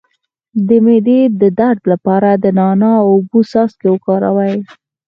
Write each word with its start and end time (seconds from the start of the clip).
د 0.67 0.69
معدې 0.85 1.19
د 1.41 1.43
درد 1.59 1.81
لپاره 1.91 2.29
د 2.43 2.45
نعناع 2.57 2.97
او 3.03 3.07
اوبو 3.15 3.39
څاڅکي 3.51 3.87
وکاروئ 3.91 4.53